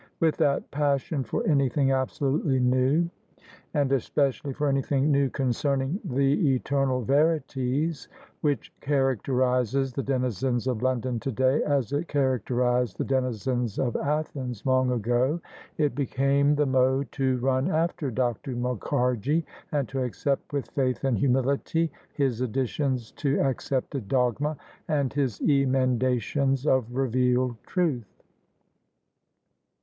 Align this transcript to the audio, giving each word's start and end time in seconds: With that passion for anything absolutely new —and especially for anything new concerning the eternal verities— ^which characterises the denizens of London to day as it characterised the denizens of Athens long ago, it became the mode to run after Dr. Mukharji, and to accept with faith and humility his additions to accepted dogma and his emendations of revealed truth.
With 0.19 0.37
that 0.37 0.71
passion 0.71 1.23
for 1.23 1.45
anything 1.45 1.91
absolutely 1.91 2.59
new 2.59 3.07
—and 3.75 3.91
especially 3.91 4.51
for 4.51 4.67
anything 4.67 5.11
new 5.11 5.29
concerning 5.29 5.99
the 6.03 6.55
eternal 6.55 7.03
verities— 7.03 8.07
^which 8.43 8.71
characterises 8.79 9.93
the 9.93 10.01
denizens 10.01 10.65
of 10.65 10.81
London 10.81 11.19
to 11.19 11.31
day 11.31 11.61
as 11.61 11.93
it 11.93 12.07
characterised 12.07 12.97
the 12.97 13.03
denizens 13.03 13.77
of 13.77 13.95
Athens 13.95 14.65
long 14.65 14.91
ago, 14.91 15.39
it 15.77 15.93
became 15.93 16.55
the 16.55 16.65
mode 16.65 17.11
to 17.11 17.37
run 17.37 17.69
after 17.69 18.09
Dr. 18.09 18.53
Mukharji, 18.55 19.43
and 19.71 19.87
to 19.89 20.01
accept 20.01 20.51
with 20.51 20.71
faith 20.71 21.03
and 21.03 21.15
humility 21.15 21.91
his 22.15 22.41
additions 22.41 23.11
to 23.17 23.39
accepted 23.39 24.07
dogma 24.07 24.57
and 24.87 25.13
his 25.13 25.39
emendations 25.41 26.65
of 26.65 26.91
revealed 26.95 27.55
truth. 27.67 28.23